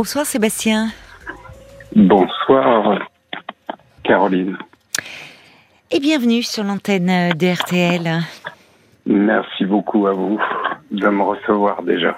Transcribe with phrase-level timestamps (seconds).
[0.00, 0.90] Bonsoir Sébastien.
[1.96, 3.00] Bonsoir
[4.04, 4.56] Caroline.
[5.90, 8.20] Et bienvenue sur l'antenne de RTL.
[9.06, 10.38] Merci beaucoup à vous
[10.92, 12.16] de me recevoir déjà.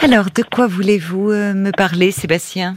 [0.00, 2.76] Alors, de quoi voulez-vous euh, me parler, Sébastien?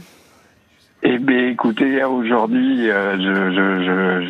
[1.02, 4.26] Eh bien, écoutez, aujourd'hui, euh,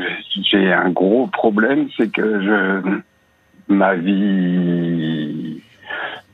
[0.48, 3.00] j'ai un gros problème, c'est que je,
[3.66, 5.39] ma vie,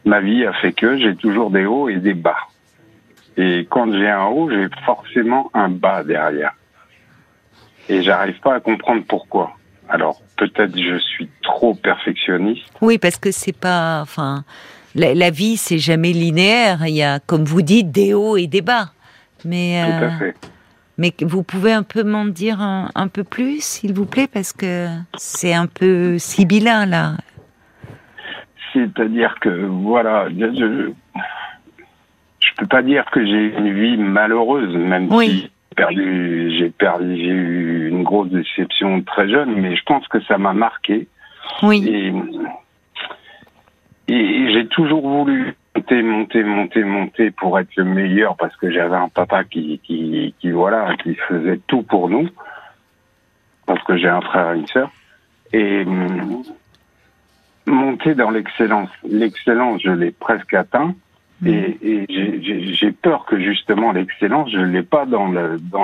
[0.07, 2.39] ma vie a fait que j'ai toujours des hauts et des bas.
[3.37, 6.55] Et quand j'ai un haut, j'ai forcément un bas derrière.
[7.89, 9.53] Et j'arrive pas à comprendre pourquoi.
[9.89, 12.65] Alors peut-être je suis trop perfectionniste.
[12.81, 14.45] Oui, parce que c'est pas, enfin,
[14.95, 16.87] la, vie c'est jamais linéaire.
[16.87, 18.93] Il y a, comme vous dites, des hauts et des bas.
[19.45, 20.35] Mais Tout à euh, fait.
[20.99, 24.89] Mais vous pouvez un peu m'en dire un, peu plus, s'il vous plaît, parce que
[25.19, 27.17] c'est un peu sibyllin là.
[28.77, 30.91] C'est-à-dire que voilà, je,
[32.41, 37.25] je peux pas dire que j'ai une vie malheureuse, même si perdu, j'ai perdu, j'ai
[37.25, 41.07] eu une grosse déception très jeune, mais je pense que ça m'a marqué.
[41.63, 41.85] Oui.
[41.87, 42.13] Et,
[44.13, 48.97] et j'ai toujours voulu monter, monter, monter, monter pour être le meilleur parce que j'avais
[48.97, 52.29] un papa qui, qui, qui, voilà, qui faisait tout pour nous.
[53.67, 54.91] Parce que j'ai un frère et une sœur.
[55.53, 55.85] Et
[57.67, 58.89] monter dans l'excellence.
[59.09, 60.95] L'excellence, je l'ai presque atteint.
[61.43, 61.49] Mm.
[61.49, 62.07] Et,
[62.75, 65.27] j'ai peur que justement l'excellence, je ne l'ai pas dans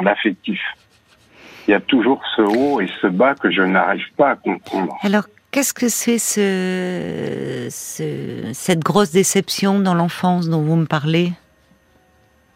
[0.02, 0.60] l'affectif.
[0.76, 4.36] Dans Il y a toujours ce haut et ce bas que je n'arrive pas à
[4.36, 4.96] comprendre.
[5.02, 11.32] Alors, qu'est-ce que c'est ce, ce, cette grosse déception dans l'enfance dont vous me parlez?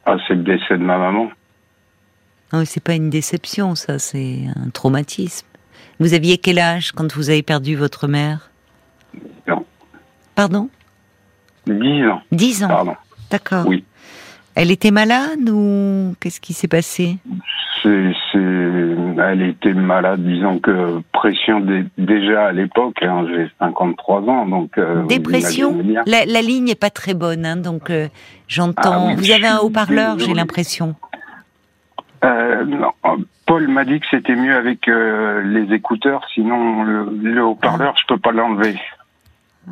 [0.06, 1.30] Ah, c'est le décès de ma maman.
[2.52, 5.46] Non, c'est pas une déception, ça, c'est un traumatisme.
[5.98, 8.50] Vous aviez quel âge quand vous avez perdu votre mère?
[10.34, 10.68] Pardon?
[11.66, 12.20] Dix ans.
[12.30, 12.68] Dix ans.
[12.68, 12.96] Pardon.
[13.30, 13.64] D'accord.
[13.66, 13.84] Oui.
[14.54, 17.18] Elle était malade ou qu'est-ce qui s'est passé?
[17.82, 21.64] C'est, Elle était malade, disons que pression
[21.98, 24.78] déjà à l'époque, hein, j'ai 53 ans, donc...
[24.78, 25.78] Euh, Dépression?
[26.06, 28.08] la, la, ligne n'est pas très bonne, hein, donc euh,
[28.48, 29.10] j'entends...
[29.10, 30.94] Ah vous avez un haut-parleur, j'ai l'impression.
[32.24, 32.92] Euh, non.
[33.46, 38.32] Paul m'a dit que c'était mieux avec les écouteurs, sinon le, haut-parleur, je peux pas
[38.32, 38.74] l'enlever.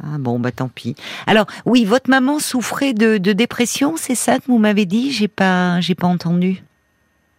[0.03, 0.97] Ah bon, bah tant pis.
[1.27, 5.13] Alors, oui, votre maman souffrait de, dépression, c'est ça que vous m'avez dit?
[5.13, 6.63] J'ai pas, j'ai pas entendu.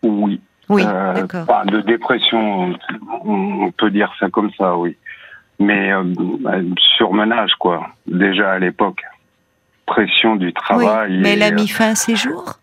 [0.03, 0.39] Oui.
[0.67, 1.65] Oui, euh, d'accord.
[1.65, 2.73] de dépression,
[3.23, 4.97] on peut dire ça comme ça, oui.
[5.59, 6.03] Mais euh,
[6.97, 7.87] surmenage, quoi.
[8.07, 9.03] Déjà à l'époque.
[9.85, 11.11] Pression du travail.
[11.11, 12.55] Oui, mais elle a mis fin à ses jours?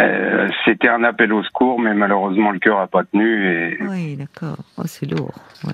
[0.00, 3.50] euh, C'était un appel au secours, mais malheureusement le cœur a pas tenu.
[3.50, 3.78] Et...
[3.82, 4.58] Oui, d'accord.
[4.78, 5.34] Oh, c'est lourd.
[5.64, 5.72] Ouais.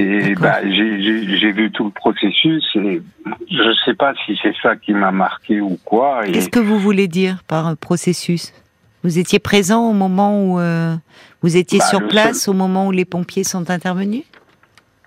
[0.00, 3.02] Et bah, j'ai vu tout le processus et
[3.50, 6.22] je ne sais pas si c'est ça qui m'a marqué ou quoi.
[6.24, 8.54] Qu'est-ce que vous voulez dire par processus?
[9.02, 10.94] Vous étiez présent au moment où euh,
[11.42, 14.24] vous étiez bah, sur place, au moment où les pompiers sont intervenus?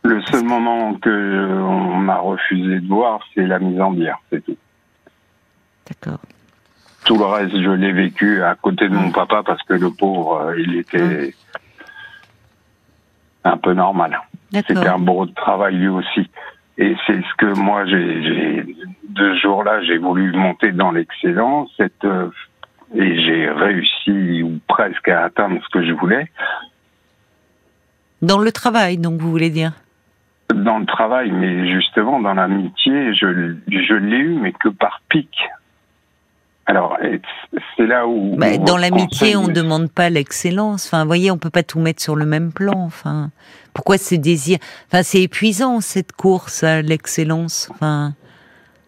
[0.03, 4.43] Le seul moment que on m'a refusé de voir, c'est la mise en bière, c'est
[4.45, 4.57] tout.
[5.87, 6.19] D'accord.
[7.05, 10.37] Tout le reste, je l'ai vécu à côté de mon papa parce que le pauvre,
[10.37, 11.33] euh, il était
[13.43, 14.19] un peu normal.
[14.53, 16.29] C'était un beau travail lui aussi.
[16.77, 18.63] Et c'est ce que moi, j'ai,
[19.09, 21.71] de ce jour-là, j'ai voulu monter dans l'excellence
[22.03, 22.29] euh,
[22.95, 26.29] et j'ai réussi ou presque à atteindre ce que je voulais.
[28.21, 29.73] Dans le travail, donc, vous voulez dire?
[30.53, 35.29] Dans le travail, mais justement, dans l'amitié, je, je l'ai eu, mais que par pic.
[36.65, 36.97] Alors,
[37.75, 38.35] c'est là où.
[38.37, 40.85] Bah, dans l'amitié, on ne demande pas l'excellence.
[40.87, 42.79] Enfin, vous voyez, on peut pas tout mettre sur le même plan.
[42.85, 43.31] Enfin,
[43.73, 47.69] pourquoi ce désir Enfin, c'est épuisant cette course à l'excellence.
[47.71, 48.13] Enfin,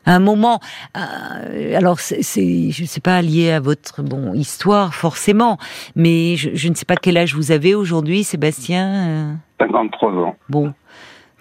[0.06, 0.60] à un moment.
[0.96, 5.58] Euh, alors, c'est, je sais pas lié à votre bon histoire forcément,
[5.96, 9.38] mais je, ne sais pas quel âge vous avez aujourd'hui, Sébastien.
[9.60, 10.24] 53 euh.
[10.24, 10.36] ans.
[10.50, 10.74] Bon,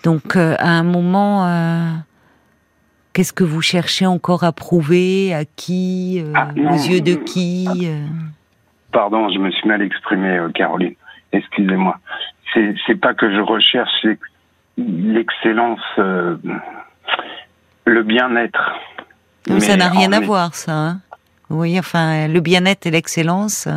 [0.03, 1.45] donc euh, à un moment
[3.15, 5.33] Qu'est-ce que vous cherchez encore à prouver?
[5.33, 6.21] À qui?
[6.21, 7.69] Euh, ah, Aux yeux de qui?
[7.85, 8.05] Euh
[8.91, 10.95] Pardon, je me suis mal exprimé, euh, Caroline.
[11.33, 11.99] Excusez-moi.
[12.53, 14.05] C'est, c'est pas que je recherche
[14.77, 16.39] l'excellence, le
[18.03, 18.73] bien-être.
[19.59, 20.73] Ça n'a rien à voir, ça.
[20.73, 21.01] Hein
[21.51, 23.69] oui, enfin, le bien-être et l'excellence.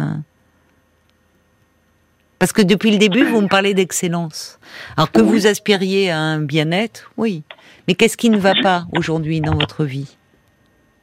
[2.40, 4.60] Parce que depuis le début, vous me parlez d'excellence.
[4.96, 7.44] Alors que vous aspiriez à un bien-être, oui.
[7.88, 10.18] Mais qu'est-ce qui ne va pas aujourd'hui dans votre vie?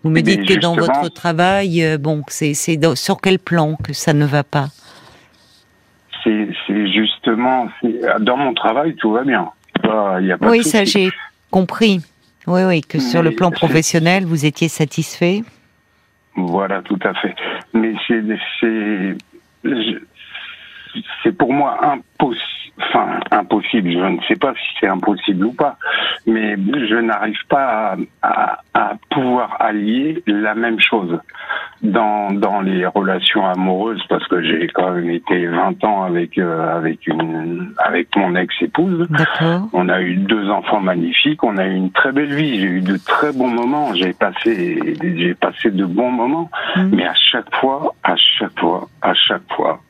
[0.02, 2.52] Vous me dites que dans votre travail, euh, bon, c'est
[2.94, 4.68] sur quel plan que ça ne va pas?
[6.22, 7.68] C'est justement,
[8.20, 9.50] dans mon travail, tout va bien.
[9.84, 11.10] y a pas oui, ça j'ai
[11.50, 12.00] compris.
[12.46, 15.42] Oui, oui, que sur le plan professionnel, vous étiez satisfait?
[16.36, 17.34] Voilà, tout à fait.
[17.72, 17.94] Mais
[21.22, 22.53] c'est pour moi impossible.
[22.76, 23.92] Enfin, impossible.
[23.92, 25.76] Je ne sais pas si c'est impossible ou pas,
[26.26, 31.20] mais je n'arrive pas à, à, pouvoir allier la même chose
[31.82, 36.76] dans dans les relations amoureuses parce que j'ai quand même été 20 ans avec euh,
[36.76, 39.06] avec une avec mon ex-épouse.
[39.72, 41.44] On a eu deux enfants magnifiques.
[41.44, 42.60] On a eu une très belle vie.
[42.60, 43.94] J'ai eu de très bons moments.
[43.94, 46.50] J'ai passé j'ai passé de bons moments.
[46.74, 46.90] Mm.
[46.92, 49.80] Mais à chaque fois, à chaque fois, à chaque fois,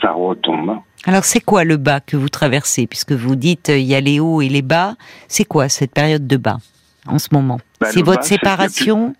[0.00, 0.78] ça retombe.
[1.06, 2.86] Alors c'est quoi le bas que vous traversez?
[2.86, 4.94] Puisque vous dites euh, il y a les hauts et les bas,
[5.28, 6.58] c'est quoi cette période de bas
[7.06, 7.60] en ce moment?
[7.80, 9.14] Bah, C'est votre séparation?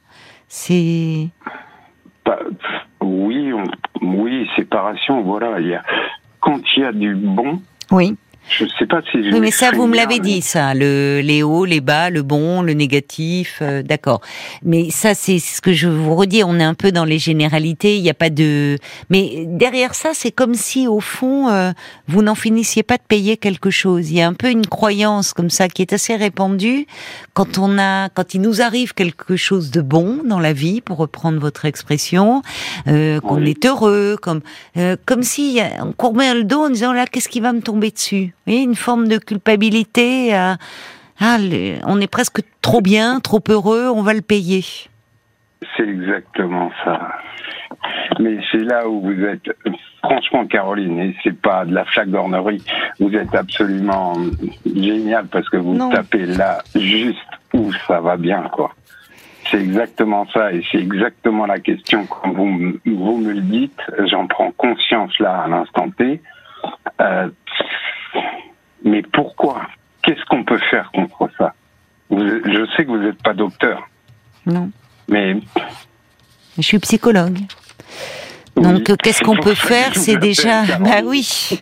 [0.49, 1.29] C'est...
[3.01, 3.53] oui,
[4.01, 5.61] oui, séparation, voilà.
[5.61, 5.83] Il y a...
[6.41, 8.17] Quand il y a du bon, oui.
[8.49, 9.17] Je sais pas si.
[9.17, 12.61] Oui, mais ça, vous me l'avez dit, ça, le les hauts, les bas, le bon,
[12.61, 14.21] le négatif, euh, d'accord.
[14.63, 16.45] Mais ça, c'est ce que je vous redis.
[16.45, 17.97] On est un peu dans les généralités.
[17.97, 18.77] Il n'y a pas de.
[19.09, 21.73] Mais derrière ça, c'est comme si, au fond, euh,
[22.07, 24.11] vous n'en finissiez pas de payer quelque chose.
[24.11, 26.87] Il y a un peu une croyance comme ça qui est assez répandue
[27.33, 30.99] quand on a, quand il nous arrive quelque chose de bon dans la vie, pour
[30.99, 32.43] reprendre votre expression,
[32.89, 34.43] euh, qu'on est heureux, comme
[35.07, 38.34] comme si on courbait le dos en disant là, qu'est-ce qui va me tomber dessus?
[38.47, 40.35] Oui, une forme de culpabilité.
[40.35, 40.57] ah,
[41.87, 44.65] on est presque trop bien, trop heureux, on va le payer.
[45.77, 47.01] C'est exactement ça.
[48.21, 49.51] Mais c'est là où vous êtes,
[50.03, 52.63] franchement, Caroline, et c'est pas de la flagornerie,
[53.01, 54.15] vous êtes absolument
[54.65, 57.19] génial parce que vous tapez là juste
[57.53, 58.73] où ça va bien, quoi.
[59.51, 63.81] C'est exactement ça, et c'est exactement la question quand vous, vous me le dites.
[64.07, 66.21] J'en prends conscience là à l'instant T.
[67.01, 67.29] Euh,
[68.85, 69.63] mais pourquoi?
[70.03, 71.55] Qu'est-ce qu'on peut faire contre ça?
[72.11, 73.89] Je sais que vous n'êtes pas docteur.
[74.47, 74.71] Non.
[75.09, 75.39] Mais.
[76.57, 77.39] Je suis psychologue.
[78.57, 79.97] Donc, qu'est-ce qu'on peut faire?
[79.97, 80.63] C'est déjà.
[80.79, 81.59] Bah oui.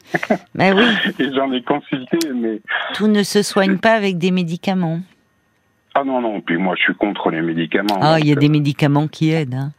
[0.55, 0.85] Bah oui.
[1.19, 2.61] Et j'en ai consulté, mais.
[2.95, 5.01] Tout ne se soigne pas avec des médicaments.
[5.95, 6.41] Ah non, non.
[6.41, 7.99] Puis moi, je suis contre les médicaments.
[8.01, 9.55] Ah, il y a des médicaments qui aident.
[9.55, 9.73] Hein.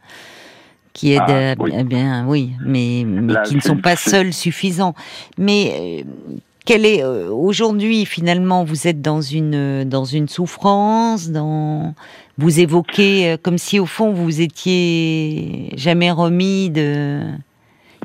[0.92, 1.72] Qui aident, ah, oui.
[1.76, 4.94] Eh bien, oui, mais, mais qui ne sont pas seuls suffisants.
[5.38, 11.94] Mais euh, quelle est euh, aujourd'hui finalement vous êtes dans une dans une souffrance, dans
[12.38, 17.20] vous évoquez euh, comme si au fond vous étiez jamais remis de.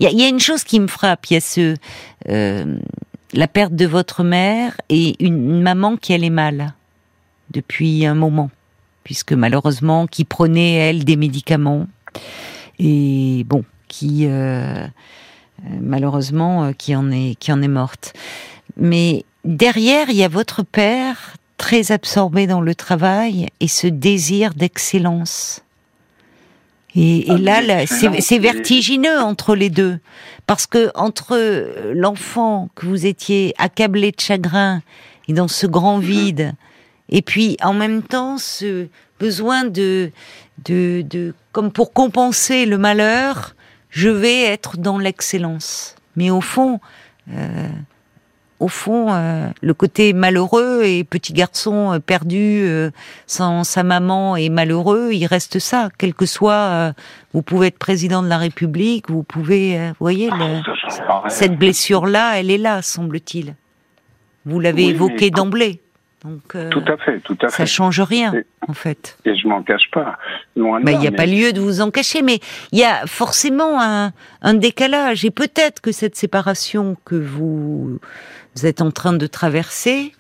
[0.02, 1.76] Il y a, une chose qui me frappe, il y a ce
[2.30, 2.78] euh,
[3.34, 6.74] la perte de votre mère et une, maman qui allait mal
[7.52, 8.50] depuis un moment,
[9.04, 11.86] puisque malheureusement qui prenait elle des médicaments
[12.80, 14.26] et bon qui
[15.82, 18.14] malheureusement qui en est qui en est morte.
[18.78, 24.54] Mais derrière, il y a votre père très absorbé dans le travail et ce désir
[24.54, 25.62] d'excellence.
[26.96, 30.00] Et, ah, là, c'est vertigineux entre les deux,
[30.48, 31.38] parce que entre
[31.94, 34.82] l'enfant que vous étiez accablé de chagrin
[35.28, 36.54] et dans ce grand vide,
[37.10, 38.88] et puis en même temps ce
[39.20, 40.12] besoin de,
[40.66, 43.56] de, de comme pour compenser le malheur,
[43.90, 45.96] je vais être dans l'excellence.
[46.16, 46.80] Mais au fond,
[47.32, 47.70] euh,
[48.60, 52.92] au fond, euh, le côté malheureux et petit garçon euh, perdu euh,
[53.26, 55.90] sans sa maman et malheureux, il reste ça.
[55.98, 56.94] Quel que soit,
[57.34, 60.30] vous pouvez être président de la République, vous pouvez, vous voyez,
[61.30, 63.56] cette blessure-là, elle est là, semble-t-il.
[64.46, 65.82] Vous l'avez évoqué d'emblée.
[66.24, 67.56] Donc, tout à fait, tout à fait.
[67.56, 68.34] Ça change rien,
[68.68, 69.18] en fait.
[69.24, 70.18] Et je m'en cache pas.
[70.58, 70.64] Il
[71.00, 72.40] n'y a pas lieu de vous en cacher, mais
[72.74, 74.12] il y a forcément un,
[74.42, 75.24] un décalage.
[75.24, 78.00] Et peut-être que cette séparation que vous
[78.56, 80.12] vous êtes en train de traverser,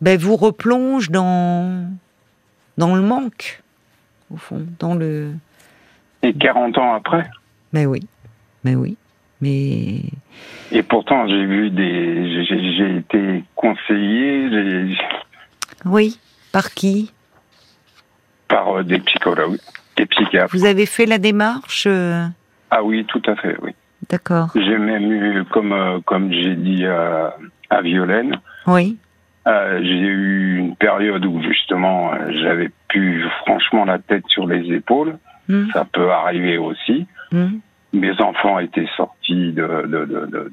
[0.00, 1.86] ben vous replonge dans
[2.78, 3.62] dans le manque,
[4.32, 5.32] au fond, dans le.
[6.22, 7.24] Et 40 ans après.
[7.72, 8.00] Mais ben oui,
[8.64, 8.96] mais ben oui,
[9.40, 10.00] mais.
[10.70, 14.48] Et pourtant, j'ai vu des, j'ai été conseillé.
[15.84, 16.18] Oui,
[16.52, 17.12] par qui?
[18.48, 19.58] Par euh, des psychologues,
[19.96, 20.54] des psychiatres.
[20.56, 22.26] Vous avez fait la démarche euh?
[22.70, 23.72] Ah oui, tout à fait, oui.
[24.08, 24.50] D'accord.
[24.54, 28.40] J'ai même eu, comme euh, comme j'ai dit à Violaine.
[28.66, 28.98] Oui.
[29.46, 32.12] Euh, j'ai eu une période où justement
[32.42, 35.18] j'avais plus franchement la tête sur les épaules.
[35.48, 35.68] Hmm.
[35.72, 37.06] Ça peut arriver aussi.
[37.32, 37.58] Hmm.
[37.92, 40.52] Mes enfants étaient sortis de, de, de,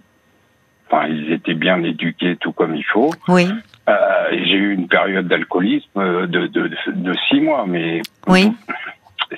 [0.89, 3.12] enfin ils étaient bien éduqués tout comme il faut.
[3.27, 3.48] Oui.
[3.88, 3.93] Euh,
[4.31, 8.51] j'ai eu une période d'alcoolisme de, de, de, six mois, mais oui.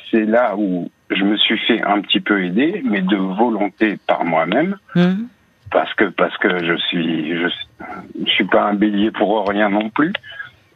[0.10, 4.26] c'est là où je me suis fait un petit peu aider, mais de volonté par
[4.26, 4.78] moi-même.
[4.96, 5.26] Hmm
[5.72, 7.48] parce que parce que je suis je,
[8.32, 10.14] suis pas un bélier pour rien non plus.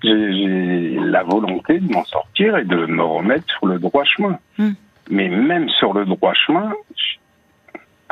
[0.03, 4.39] J'ai la volonté de m'en sortir et de me remettre sur le droit chemin.
[4.57, 4.73] Hmm.
[5.09, 6.71] Mais même sur le droit chemin,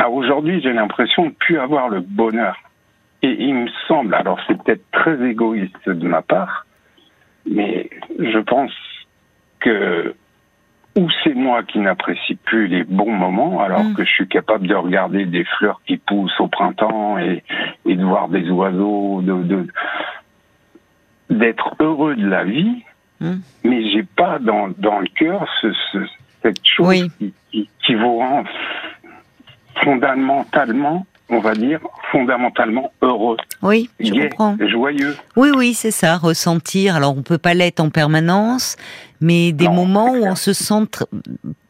[0.04, 2.58] à aujourd'hui, j'ai l'impression de plus avoir le bonheur.
[3.22, 6.66] Et il me semble, alors c'est peut-être très égoïste de ma part,
[7.50, 8.74] mais je pense
[9.60, 10.14] que
[10.96, 13.94] ou c'est moi qui n'apprécie plus les bons moments, alors mm.
[13.96, 17.44] que je suis capable de regarder des fleurs qui poussent au printemps et,
[17.86, 19.66] et de voir des oiseaux, de
[21.30, 22.84] d'être heureux de la vie,
[23.22, 23.36] mm.
[23.64, 25.70] mais j'ai pas dans, dans le cœur ce,
[26.42, 28.44] cette chose qui, qui, qui, vous rend
[29.82, 31.80] fondamentalement on va dire,
[32.12, 33.38] fondamentalement heureux.
[33.62, 34.58] Oui, je comprends.
[34.60, 35.16] Joyeux.
[35.36, 36.96] Oui, oui, c'est ça, ressentir.
[36.96, 38.76] Alors, on peut pas l'être en permanence,
[39.22, 40.86] mais des moments où on se sent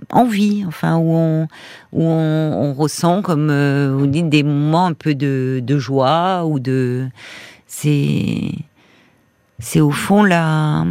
[0.10, 1.48] en vie, enfin, où on,
[1.92, 6.60] où on, ressent, comme euh, vous dites, des moments un peu de, de joie ou
[6.60, 7.08] de.
[7.68, 8.52] C'est.
[9.60, 10.84] C'est au fond la.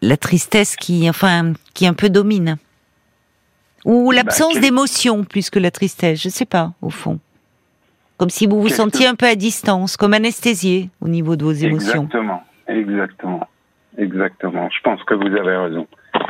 [0.00, 2.56] La tristesse qui, enfin, qui un peu domine.
[3.88, 7.18] Ou bah, l'absence d'émotion plus que la tristesse, je sais pas, au fond.
[8.18, 11.52] Comme si vous vous sentiez un peu à distance, comme anesthésié au niveau de vos
[11.52, 12.02] émotions.
[12.02, 13.48] Exactement, exactement,
[13.96, 14.68] exactement.
[14.70, 15.86] Je pense que vous avez raison.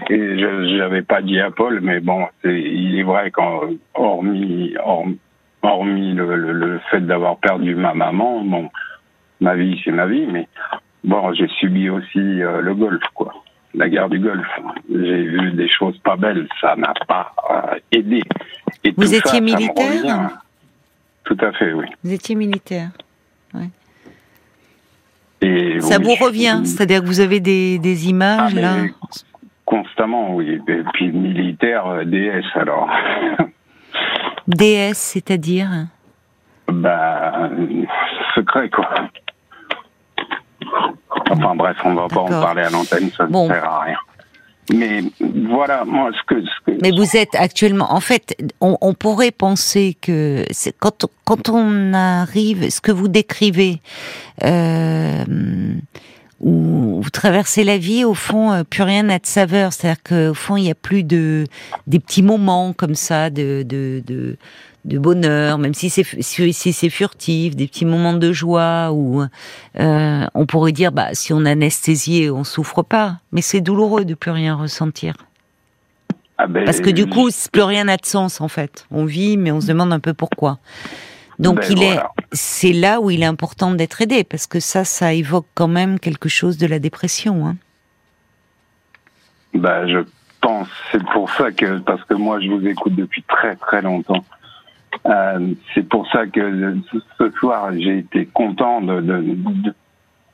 [0.08, 4.76] Et je n'avais pas dit à Paul, mais bon, il est vrai qu'hormis
[5.62, 8.70] hormis, le, fait d'avoir perdu ma maman, bon,
[9.40, 10.46] ma vie c'est ma vie, mais
[11.02, 13.34] bon, j'ai subi aussi euh, le golf, quoi
[13.74, 14.46] la guerre du Golfe.
[14.90, 18.22] J'ai vu des choses pas belles, ça n'a pas euh, aidé.
[18.96, 20.30] vous étiez militaire
[21.24, 21.86] Tout à fait, oui.
[22.02, 22.90] Vous étiez militaire,
[23.54, 23.68] oui.
[25.40, 28.74] Et ça vous revient, c'est-à-dire que vous avez des, des images ah, là
[29.64, 30.60] Constamment, oui.
[30.66, 32.90] Et puis militaire, euh, DS alors.
[34.48, 35.68] DS, c'est-à-dire
[36.68, 37.50] Bah,
[38.34, 38.88] secret quoi.
[41.38, 43.98] Enfin bref, on va pas en parler à l'antenne, ça ne sert à rien.
[44.74, 45.02] Mais
[45.48, 46.42] voilà, moi, ce que,
[46.82, 50.44] Mais vous êtes actuellement, en fait, on, pourrait penser que
[50.78, 53.80] quand quand on arrive, ce que vous décrivez,
[54.44, 55.24] euh,
[56.40, 59.72] où vous traversez la vie, au fond, euh, plus rien n'a de saveur.
[59.72, 61.44] C'est-à-dire qu'au fond, il n'y a plus de
[61.86, 64.36] des petits moments comme ça de de, de
[64.84, 69.22] de bonheur, même si c'est si c'est furtif, des petits moments de joie où
[69.78, 74.14] euh, on pourrait dire bah si on anesthésié, on souffre pas, mais c'est douloureux de
[74.14, 75.14] plus rien ressentir.
[76.38, 78.86] Ah ben, Parce que du coup, plus rien n'a de sens en fait.
[78.90, 80.58] On vit, mais on se demande un peu pourquoi.
[81.38, 81.98] Donc ben, il est,
[82.32, 85.98] c'est là où il est important d'être aidé parce que ça, ça évoque quand même
[85.98, 87.46] quelque chose de la dépression.
[87.46, 87.56] Hein.
[89.54, 89.98] Ben, je
[90.40, 94.24] pense, c'est pour ça que parce que moi je vous écoute depuis très très longtemps
[95.06, 96.76] euh, c'est pour ça que
[97.18, 99.36] ce soir, j'ai été content de, de,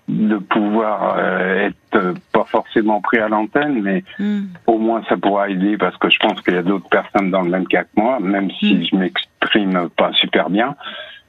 [0.09, 4.47] de, pouvoir euh, être pas forcément pris à l'antenne, mais hmm.
[4.67, 7.43] au moins ça pourra aider parce que je pense qu'il y a d'autres personnes dans
[7.43, 8.85] le même cas que moi, même si hmm.
[8.85, 10.75] je m'exprime pas super bien.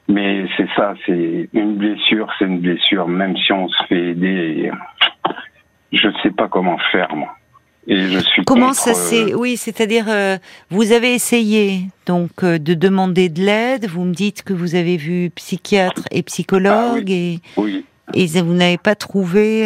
[0.08, 4.70] Mais c'est ça, c'est une blessure, c'est une blessure, même si on se fait aider.
[5.92, 7.35] Je sais pas comment faire, moi.
[7.88, 10.38] Et je suis Comment ça c'est euh, Oui, c'est-à-dire, euh,
[10.70, 13.86] vous avez essayé donc euh, de demander de l'aide.
[13.86, 17.40] Vous me dites que vous avez vu psychiatre et psychologue et
[18.14, 19.64] et vous n'avez pas trouvé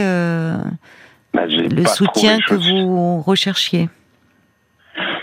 [1.34, 3.88] bah, le soutien que vous recherchiez.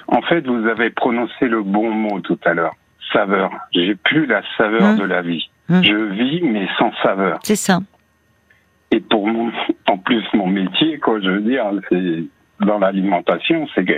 [0.07, 2.75] En fait, vous avez prononcé le bon mot tout à l'heure.
[3.13, 3.51] Saveur.
[3.73, 4.97] J'ai plus la saveur hum.
[4.97, 5.49] de la vie.
[5.69, 5.83] Hum.
[5.83, 7.39] Je vis mais sans saveur.
[7.43, 7.79] C'est ça.
[8.91, 9.51] Et pour mon,
[9.87, 12.23] en plus mon métier, quoi, je veux dire, c'est
[12.59, 13.93] dans l'alimentation, c'est que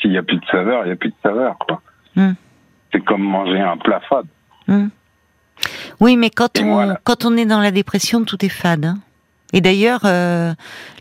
[0.00, 1.56] s'il n'y a plus de saveur, il n'y a plus de saveur.
[2.16, 2.32] Hmm.
[2.92, 4.26] C'est comme manger un plat fade.
[4.68, 4.88] Hmm.
[6.00, 8.84] Oui, mais quand on, quand on est dans la dépression, tout est fade.
[8.84, 8.98] Hein.
[9.52, 10.54] Et d'ailleurs, euh,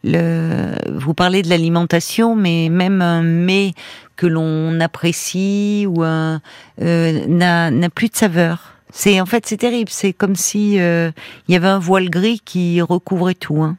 [0.04, 3.74] vous parlez de l'alimentation, mais même un mets
[4.18, 6.42] que l'on apprécie ou un
[6.82, 8.74] euh, n'a plus de saveur.
[8.92, 9.90] C'est en fait c'est terrible.
[9.90, 11.12] C'est comme si euh,
[11.48, 13.64] il y avait un voile gris qui recouvrait tout.
[13.64, 13.78] Hein.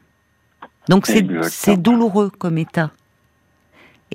[0.89, 2.91] Donc c'est douloureux comme état.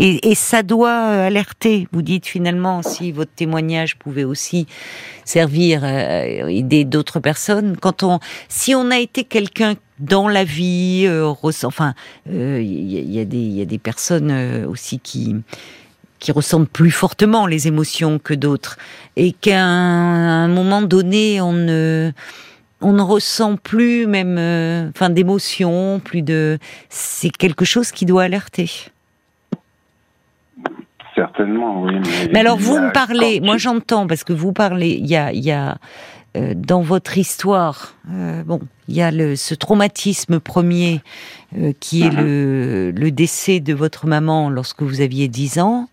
[0.01, 1.89] Et, et, ça doit euh, alerter.
[1.91, 4.69] Vous dites finalement si votre témoignage pouvait aussi
[5.25, 7.77] servir à euh, aider d'autres personnes.
[7.77, 11.35] Quand on, si on a été quelqu'un dans la vie, euh,
[11.65, 11.95] enfin,
[12.27, 15.35] il euh, y, y, a des, y a des personnes aussi qui
[16.21, 18.77] qui ressentent plus fortement les émotions que d'autres,
[19.15, 22.11] et qu'à un, un, moment donné, on ne
[22.81, 26.59] on ne ressent plus même, euh, enfin, d'émotion, plus de.
[26.89, 28.71] C'est quelque chose qui doit alerter.
[31.15, 31.95] Certainement, oui.
[32.33, 35.51] Mais, alors, vous me parlez, moi j'entends, parce que vous parlez, il y a, y
[35.51, 35.79] a
[36.37, 41.01] euh, dans votre histoire, euh, bon, il y a le, ce traumatisme premier
[41.57, 45.89] euh, qui est le, le décès de votre maman lorsque vous aviez 10 ans.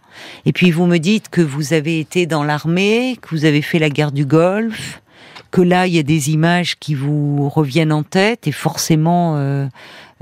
[0.46, 3.80] Et puis vous me dites que vous avez été dans l'armée, que vous avez fait
[3.80, 5.02] la guerre du Golfe,
[5.56, 9.68] que là il y a des images qui vous reviennent en tête et forcément euh,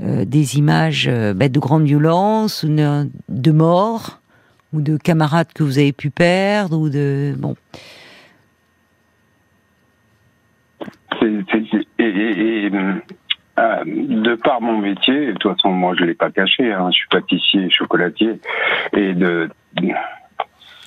[0.00, 4.20] euh, des images euh, bah, de grande violence, ou de, mort,
[4.72, 7.56] ou de camarades que vous avez pu perdre, ou de bon.
[11.22, 11.42] Et,
[11.98, 12.70] et- et,
[13.58, 16.96] euh, de par mon métier, de toute façon, moi je l'ai pas caché, hein, je
[16.96, 18.38] suis pâtissier, chocolatier,
[18.96, 19.48] et de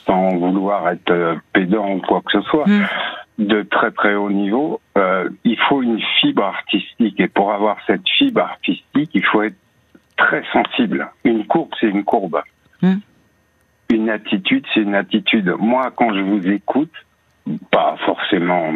[0.06, 2.86] sans vouloir être pédant ou quoi que ce soit, Mm.
[3.38, 8.08] De très très haut niveau, euh, il faut une fibre artistique, et pour avoir cette
[8.18, 9.58] fibre artistique, il faut être
[10.16, 11.08] très sensible.
[11.24, 12.42] Une courbe, c'est une courbe.
[12.82, 12.96] Mm.
[13.90, 15.54] Une attitude, c'est une attitude.
[15.60, 16.92] Moi, quand je vous écoute,
[17.72, 18.70] pas forcément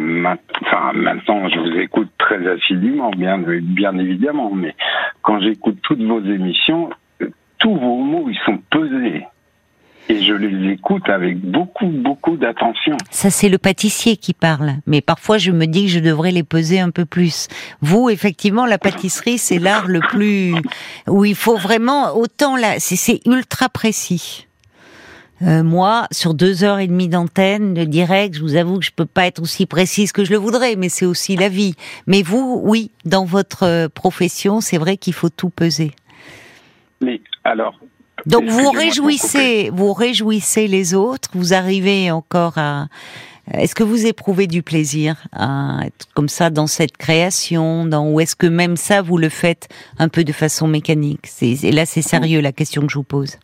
[0.62, 4.74] enfin maintenant je vous écoute très assidûment bien bien évidemment mais
[5.20, 6.90] quand j'écoute toutes vos émissions
[7.58, 9.26] tous vos mots ils sont pesés
[10.08, 14.74] et je les écoute avec beaucoup beaucoup d'attention Ça, c'est le pâtissier qui parle.
[14.86, 17.48] Mais parfois, je me dis que je devrais les peser un peu plus.
[17.80, 20.54] Vous, effectivement, la pâtisserie, c'est l'art le plus
[21.08, 22.74] où il faut vraiment autant là.
[22.78, 24.46] C'est ultra précis.
[25.42, 28.92] Euh, moi, sur deux heures et demie d'antenne de direct, je vous avoue que je
[28.94, 31.74] peux pas être aussi précise que je le voudrais, mais c'est aussi la vie.
[32.06, 35.92] Mais vous, oui, dans votre euh, profession, c'est vrai qu'il faut tout peser.
[37.00, 37.74] mais alors
[38.26, 42.86] Donc vous réjouissez, vous réjouissez les autres, vous arrivez encore à.
[43.52, 48.20] Est-ce que vous éprouvez du plaisir à être comme ça dans cette création, dans ou
[48.20, 51.26] est-ce que même ça vous le faites un peu de façon mécanique?
[51.42, 53.38] Et là c'est sérieux la question que je vous pose.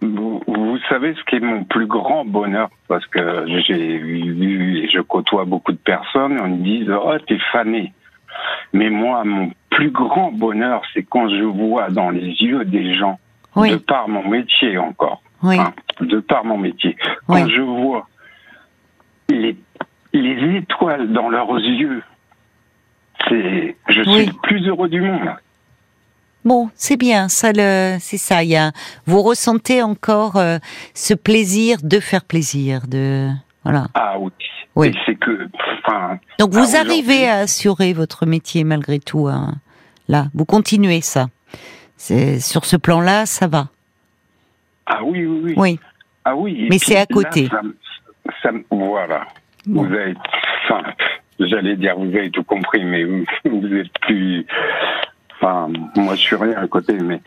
[0.00, 2.70] Vous, vous savez ce qui est mon plus grand bonheur?
[2.86, 7.38] Parce que j'ai vu et je côtoie beaucoup de personnes on me dit oh t'es
[7.52, 7.92] fané
[8.72, 13.18] mais moi mon plus grand bonheur c'est quand je vois dans les yeux des gens
[13.56, 18.08] Oui, de par mon métier encore oui, hein, de par mon métier quand je vois
[19.28, 19.56] les
[20.12, 22.02] les étoiles dans leurs yeux
[23.28, 25.28] c'est je suis le plus heureux du monde
[26.44, 28.42] Bon, c'est bien, ça le, c'est ça.
[28.42, 28.72] Y a,
[29.06, 30.58] vous ressentez encore euh,
[30.92, 33.28] ce plaisir de faire plaisir, de
[33.62, 33.86] voilà.
[33.94, 34.32] ah oui,
[34.74, 34.92] Oui.
[35.06, 35.48] C'est que
[35.84, 39.28] enfin Donc vous arrivez à assurer votre métier malgré tout.
[39.28, 39.54] hein.
[40.08, 41.28] Là, vous continuez ça.
[42.04, 43.68] C'est sur ce plan-là, ça va.
[44.86, 45.80] ah oui oui oui Oui.
[46.24, 46.66] Ah oui.
[46.68, 47.48] Mais c'est à là, côté.
[47.48, 47.60] ça
[48.42, 49.24] ça voilà.
[49.66, 49.84] Bon.
[49.84, 50.14] Vous avez,
[50.64, 50.82] enfin,
[51.38, 54.44] j'allais dire vous avez tout compris, mais vous, vous êtes plus.
[55.36, 57.20] Enfin, moi je suis rien à côté, mais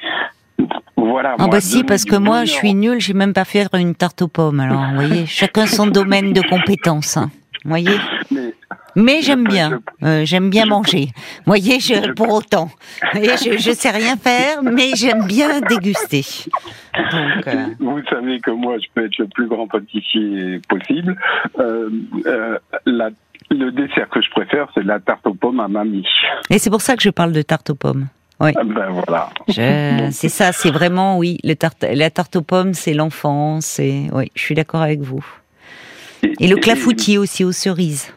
[0.98, 1.36] voilà.
[1.40, 3.96] Ah moi, bah si, parce que moi, je suis nulle, j'ai même pas fait une
[3.96, 4.60] tarte aux pommes.
[4.60, 7.16] Alors, vous voyez, chacun son domaine de compétence.
[7.16, 7.32] hein.
[7.64, 7.98] Vous voyez?
[8.96, 11.10] Mais, j'aime bien, euh, j'aime bien manger.
[11.40, 12.70] Vous voyez, je, pour autant.
[13.14, 16.24] Voyez, je, je sais rien faire, mais j'aime bien déguster.
[16.96, 21.18] Donc, euh, Vous savez que moi, je peux être le plus grand pâtissier possible.
[21.60, 21.90] Euh,
[22.86, 23.10] la-
[23.52, 26.06] le dessert que je préfère, c'est la tarte aux pommes à mamie.
[26.50, 28.08] et c'est pour ça que je parle de tarte aux pommes.
[28.40, 29.30] Ah Ben voilà.
[29.48, 33.66] Je- C'est ça, c'est vraiment, oui, le tarte, la tarte aux pommes, c'est l'enfance.
[33.66, 35.24] C'est, oui, je suis d'accord avec vous.
[36.40, 38.12] Et le clafoutis aussi aux cerises.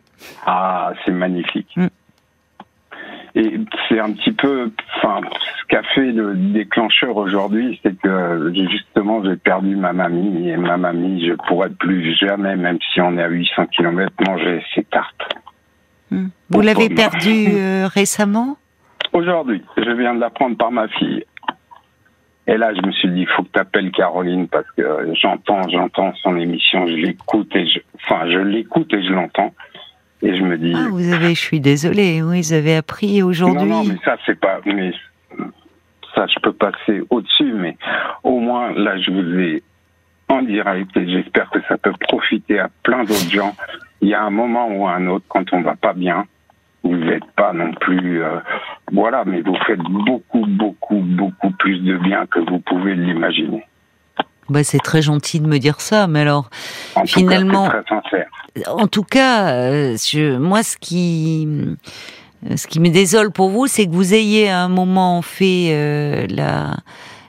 [0.46, 1.74] Ah, c'est magnifique.
[1.77, 1.87] Mm.
[3.35, 5.20] Et c'est un petit peu, enfin,
[5.61, 10.77] ce qu'a fait le déclencheur aujourd'hui, c'est que justement j'ai perdu ma mamie et ma
[10.77, 15.35] mamie, je pourrais plus jamais, même si on est à 800 km, manger ces tartes.
[16.11, 16.29] Hmm.
[16.51, 16.96] Vous l'avez pommes.
[16.96, 18.57] perdu euh, récemment?
[19.12, 21.24] Aujourd'hui, je viens de l'apprendre par ma fille.
[22.48, 24.83] Et là, je me suis dit, il faut que tu appelles Caroline parce que
[25.20, 29.53] j'entends, j'entends son émission, je l'écoute et je, enfin, je l'écoute et je l'entends.
[30.22, 33.26] Et je me dis, Ah, vous avez, je suis désolée, oui, vous avez appris Non,
[33.28, 33.68] aujourd'hui.
[33.68, 34.61] non, mais ça, c'est pas.
[34.66, 34.92] Mais
[36.14, 37.76] ça, je peux passer au-dessus, mais
[38.24, 39.62] au moins, là, je vous ai
[40.28, 43.54] en direct et j'espère que ça peut profiter à plein d'autres gens.
[44.00, 46.24] Il y a un moment ou un autre, quand on va pas bien,
[46.83, 48.22] vous n'êtes pas non plus.
[48.22, 48.38] euh,
[48.92, 53.64] voilà, mais vous faites beaucoup, beaucoup, beaucoup plus de bien que vous pouvez l'imaginer.
[54.49, 56.49] Bah, c'est très gentil de me dire ça, mais alors,
[56.95, 61.47] En Finalement- tout cas, en tout cas, euh, je, moi, ce qui,
[62.51, 65.69] euh, ce qui me désole pour vous, c'est que vous ayez à un moment fait
[65.73, 66.77] euh, la,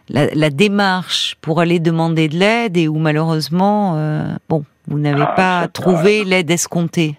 [0.10, 5.24] la, la démarche pour aller demander de l'aide et où malheureusement, euh, bon, vous n'avez
[5.28, 7.16] Ah, pas trouvé l'aide escomptée.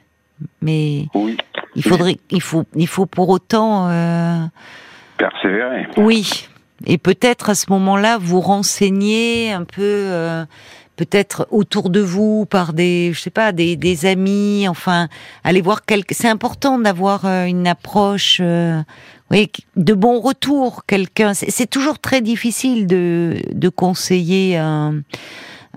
[0.63, 1.37] Mais Oui,
[1.77, 3.89] il faudrait, il faut, il faut pour autant,
[5.19, 5.87] persévérer.
[5.99, 6.49] oui,
[6.87, 10.45] et peut-être à ce moment-là vous renseigner un peu, euh,
[10.97, 14.67] peut-être autour de vous par des, je sais pas, des, des amis.
[14.69, 15.09] Enfin,
[15.45, 16.15] aller voir quelqu'un.
[16.19, 18.81] C'est important d'avoir euh, une approche, euh,
[19.31, 20.85] oui, de bon retour.
[20.87, 21.35] Quelqu'un.
[21.35, 25.03] C'est toujours très difficile de, de conseiller un,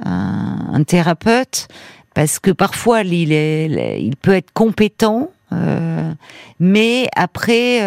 [0.05, 1.67] un, un thérapeute
[2.13, 6.11] parce que parfois il, est, il peut être compétent, euh,
[6.59, 7.79] mais après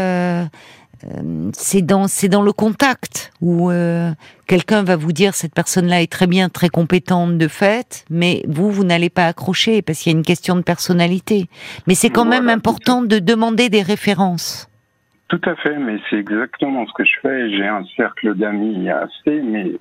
[1.04, 4.10] euh, c'est dans c'est dans le contact où euh,
[4.46, 8.70] quelqu'un va vous dire cette personne-là est très bien, très compétente de fait, mais vous
[8.70, 11.48] vous n'allez pas accrocher parce qu'il y a une question de personnalité.
[11.86, 14.68] Mais c'est quand même important de demander des références.
[15.28, 17.50] Tout à fait, mais c'est exactement ce que je fais.
[17.50, 19.72] J'ai un cercle d'amis assez, mais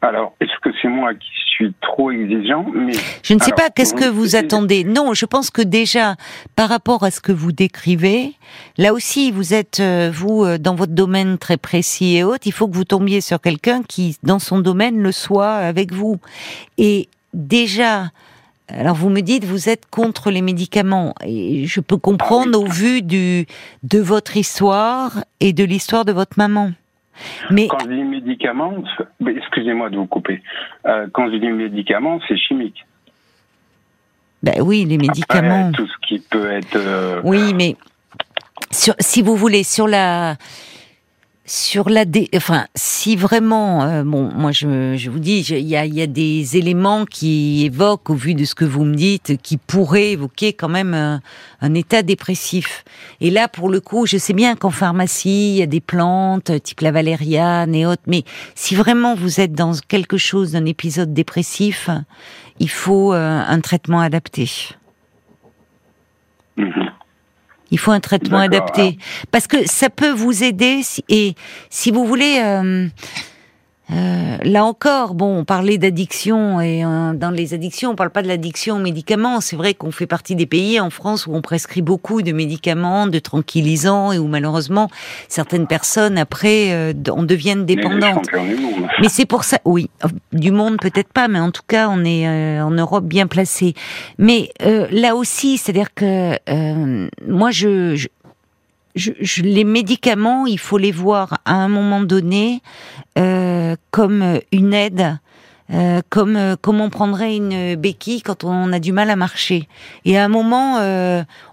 [0.00, 2.92] alors, est-ce que c'est moi qui suis trop exigeant mais
[3.24, 4.84] Je ne sais pas, qu'est-ce que vous attendez?
[4.84, 6.14] Non, je pense que déjà,
[6.54, 8.34] par rapport à ce que vous décrivez,
[8.76, 12.52] là aussi, vous êtes, euh, vous, euh, dans votre domaine très précis et haute, il
[12.52, 16.20] faut que vous tombiez sur quelqu'un qui, dans son domaine, le soit avec vous.
[16.76, 18.10] Et déjà,
[18.68, 22.66] alors vous me dites, vous êtes contre les médicaments, et je peux comprendre ah au
[22.66, 23.46] vu du,
[23.82, 26.70] de votre histoire et de l'histoire de votre maman.
[27.50, 28.72] Mais quand je dis médicaments,
[29.26, 30.42] excusez-moi de vous couper.
[30.86, 32.84] Euh, quand je dis médicaments, c'est chimique.
[34.42, 35.72] Ben oui, les médicaments.
[35.72, 36.76] tout ce qui peut être.
[36.76, 37.76] Euh, oui, mais
[38.70, 40.36] sur, si vous voulez, sur la
[41.48, 42.28] sur la dé...
[42.36, 46.06] enfin si vraiment euh, bon moi je, je vous dis il y a, y a
[46.06, 50.52] des éléments qui évoquent au vu de ce que vous me dites qui pourraient évoquer
[50.52, 52.84] quand même un, état dépressif
[53.22, 56.52] et là pour le coup je sais bien qu'en pharmacie il y a des plantes
[56.62, 61.14] type la valériane et autres mais si vraiment vous êtes dans quelque chose d'un épisode
[61.14, 61.88] dépressif
[62.58, 64.50] il faut euh, un traitement adapté
[66.58, 66.97] mm-hmm.
[67.70, 68.98] Il faut un traitement adapté
[69.30, 71.34] parce que ça peut vous aider et
[71.70, 72.40] si vous voulez.
[72.40, 72.88] Euh,
[73.90, 78.22] euh, là encore, bon, on parlait d'addiction et euh, dans les addictions, on parle pas
[78.22, 79.40] de l'addiction aux médicaments.
[79.40, 83.06] C'est vrai qu'on fait partie des pays en France où on prescrit beaucoup de médicaments,
[83.06, 84.90] de tranquillisants et où malheureusement
[85.28, 88.28] certaines personnes après euh, en deviennent dépendantes.
[89.00, 89.88] Mais c'est pour ça, oui,
[90.32, 93.74] du monde peut-être pas, mais en tout cas on est en Europe bien placé.
[94.18, 96.38] Mais là aussi, c'est-à-dire que
[97.26, 98.08] moi je, je
[98.98, 102.62] je, les médicaments, il faut les voir à un moment donné
[103.18, 105.18] euh, comme une aide.
[105.70, 109.68] Euh, comme euh, comme on prendrait une béquille quand on a du mal à marcher.
[110.06, 110.78] Et à un moment,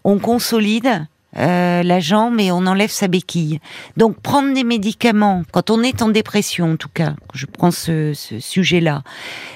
[0.05, 3.59] on consolide la jambe et on enlève sa béquille.
[3.97, 8.13] Donc prendre des médicaments quand on est en dépression, en tout cas, je prends ce,
[8.13, 9.03] ce sujet-là,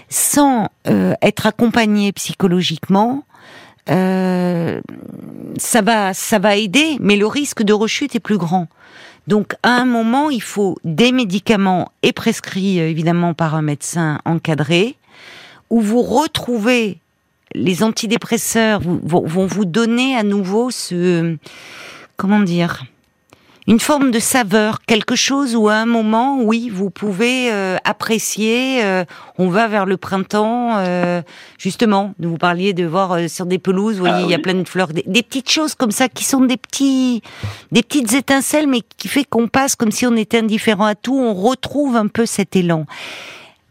[0.09, 3.23] sans être accompagné psychologiquement,
[3.89, 4.81] euh,
[5.57, 8.67] ça va, ça va aider, mais le risque de rechute est plus grand.
[9.27, 14.19] Donc, à un moment, il faut des médicaments et prescrits euh, évidemment par un médecin
[14.25, 14.95] encadré,
[15.69, 16.97] où vous retrouvez
[17.53, 21.35] les antidépresseurs vont vous donner à nouveau ce,
[22.15, 22.83] comment dire,
[23.69, 28.83] une forme de saveur, quelque chose où à un moment, oui, vous pouvez euh, apprécier.
[28.83, 29.05] Euh,
[29.37, 31.21] on va vers le printemps, euh,
[31.59, 32.15] justement.
[32.17, 34.67] Vous parliez de voir sur des pelouses, vous voyez, ah il y a plein de
[34.67, 37.21] fleurs, des, petites choses comme ça qui sont des petits,
[37.71, 41.15] des petites étincelles, mais qui fait qu'on passe comme si on était indifférent à tout.
[41.15, 42.87] On retrouve un peu cet élan.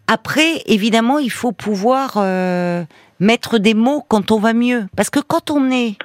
[0.06, 2.18] Après, évidemment, il faut pouvoir
[3.18, 5.96] mettre des mots quand on va mieux, parce que quand on est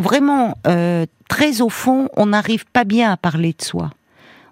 [0.00, 3.90] vraiment euh, très au fond, on n'arrive pas bien à parler de soi.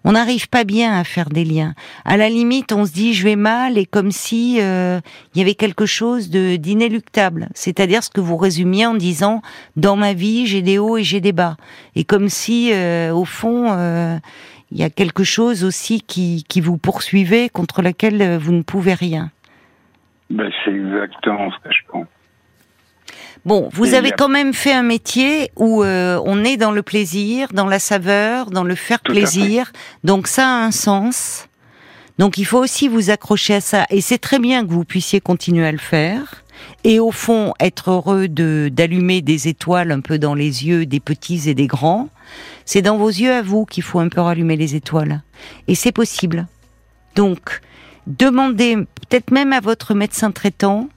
[0.05, 1.75] On n'arrive pas bien à faire des liens.
[2.05, 5.01] À la limite, on se dit je vais mal et comme si euh,
[5.35, 7.49] il y avait quelque chose de d'inéluctable.
[7.55, 9.43] C'est-à-dire ce que vous résumiez en disant
[9.77, 11.57] dans ma vie j'ai des hauts et j'ai des bas.
[11.97, 13.67] Et comme si euh, au fond
[14.71, 18.95] il y a quelque chose aussi qui, qui vous poursuivait contre lequel vous ne pouvez
[18.95, 19.31] rien.
[20.31, 22.07] Ben, c'est exactement ce que je pense.
[23.49, 27.49] Bon, vous avez quand même fait un métier où euh, on est dans le plaisir,
[27.55, 29.73] dans la saveur, dans le faire plaisir.
[30.05, 31.49] Donc ça a un sens.
[32.19, 33.87] Donc il faut aussi vous accrocher à ça.
[33.89, 36.45] Et c'est très bien que vous puissiez continuer à le faire.
[36.85, 41.01] Et au fond, être heureux de d'allumer des étoiles un peu dans les yeux des
[41.01, 42.11] petits et des grands.
[42.67, 45.23] C'est dans vos yeux à vous qu'il faut un peu rallumer les étoiles.
[45.69, 46.47] Et c'est possible.
[47.15, 47.63] Donc,
[48.07, 50.91] demandez peut-être même à votre médecin traitant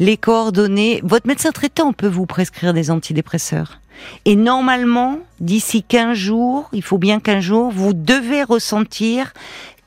[0.00, 1.00] les coordonnées.
[1.04, 3.80] Votre médecin traitant peut vous prescrire des antidépresseurs.
[4.24, 9.32] Et normalement, d'ici 15 jours, il faut bien 15 jours, vous devez ressentir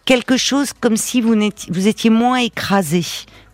[0.06, 3.04] quelque chose comme si vous étiez, vous étiez moins écrasé,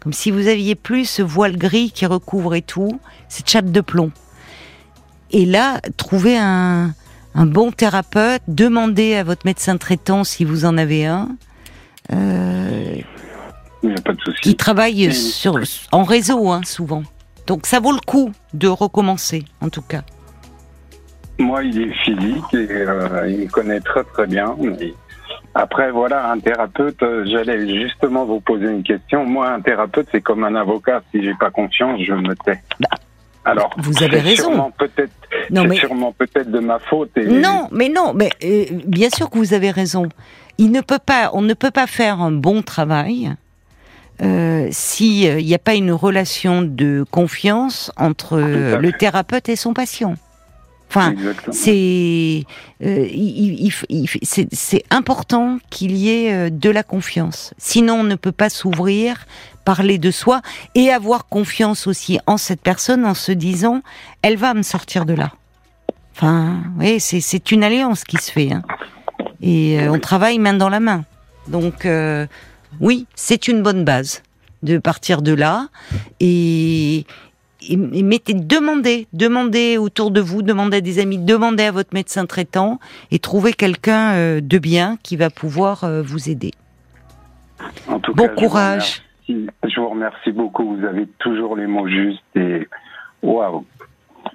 [0.01, 4.11] comme si vous aviez plus ce voile gris qui recouvrait tout, cette chape de plomb.
[5.31, 6.93] Et là, trouvez un,
[7.35, 11.29] un bon thérapeute, demandez à votre médecin traitant si vous en avez un,
[12.11, 12.97] euh,
[13.83, 14.41] Il n'y a pas de souci.
[14.41, 15.57] qui travaillent Et- sur,
[15.91, 17.03] en réseau, hein, souvent.
[17.47, 20.01] Donc ça vaut le coup de recommencer, en tout cas.
[21.39, 24.55] Moi, il est physique et euh, il me connaît très très bien.
[24.59, 24.93] mais
[25.55, 29.25] Après, voilà, un thérapeute, euh, j'allais justement vous poser une question.
[29.25, 31.01] Moi, un thérapeute, c'est comme un avocat.
[31.11, 32.61] Si j'ai pas confiance, je me tais.
[33.45, 34.71] Alors, Bah, vous avez raison.
[34.77, 35.13] peut-être,
[35.51, 37.11] c'est mais sûrement peut-être de ma faute.
[37.15, 40.07] Et Non, mais non, mais euh, bien sûr que vous avez raison.
[40.57, 43.33] Il ne peut pas, on ne peut pas faire un bon travail
[44.21, 48.91] euh, si il n'y a pas une relation de confiance entre euh, Tout à le
[48.93, 50.15] thérapeute et son patient.
[50.89, 51.13] Enfin,
[51.51, 52.43] c'est
[52.83, 53.07] euh,
[54.23, 57.53] c'est important qu'il y ait euh, de la confiance.
[57.59, 59.27] Sinon, on ne peut pas s'ouvrir,
[59.65, 60.41] parler de soi
[60.73, 63.83] et avoir confiance aussi en cette personne en se disant,
[64.23, 65.31] elle va me sortir de là.
[66.15, 68.51] Enfin, oui, c'est c'est une alliance qui se fait.
[68.51, 68.63] hein.
[69.41, 71.05] Et euh, on travaille main dans la main.
[71.47, 72.25] Donc, euh,
[72.79, 74.23] oui, c'est une bonne base
[74.63, 75.67] de partir de là
[76.19, 77.05] et, et,
[77.71, 82.25] et mettez, demandez, demandez autour de vous, demandez à des amis, demandez à votre médecin
[82.25, 82.79] traitant
[83.11, 86.51] et trouvez quelqu'un euh, de bien qui va pouvoir euh, vous aider.
[87.87, 89.03] En tout Bon cas, je vous courage.
[89.27, 89.49] remercie.
[89.67, 90.75] Je vous remercie beaucoup.
[90.77, 92.67] Vous avez toujours les mots justes et
[93.21, 93.65] waouh,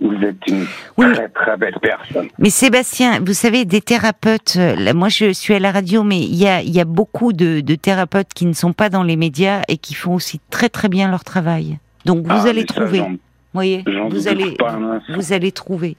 [0.00, 1.12] vous êtes une Oui.
[1.12, 2.28] très très belle personne.
[2.38, 6.34] Mais Sébastien, vous savez, des thérapeutes, euh, moi je suis à la radio, mais il
[6.34, 9.16] y a, il y a beaucoup de, de thérapeutes qui ne sont pas dans les
[9.16, 11.78] médias et qui font aussi très très bien leur travail.
[12.04, 13.18] Donc vous Ah, allez ça, trouver, vous
[13.52, 15.14] voyez, vous allez, pas instant.
[15.14, 15.96] vous allez trouver.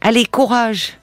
[0.00, 0.98] Allez, courage.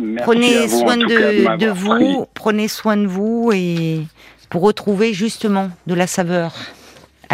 [0.00, 2.16] Merci Prenez vous, soin de, vous, pris.
[2.34, 4.00] prenez soin de vous et
[4.50, 6.52] pour retrouver justement de la saveur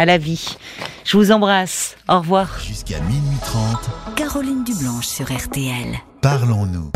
[0.01, 0.57] à la vie.
[1.05, 1.95] Je vous embrasse.
[2.09, 2.59] Au revoir.
[2.59, 5.95] Jusqu'à minuit 30, Caroline Dublanche sur RTL.
[6.21, 6.89] parlons-nous.